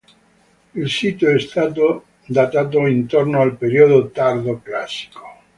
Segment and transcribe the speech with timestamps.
[0.73, 5.21] Il sito è stato datato intorno al periodo Tardo Classico.